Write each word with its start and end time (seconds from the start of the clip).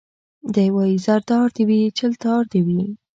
دی 0.53 0.67
وايي 0.75 0.97
زردار 1.05 1.47
دي 1.55 1.63
وي 1.69 1.79
چلتار 1.99 2.41
دي 2.51 2.59
وي 2.67 2.81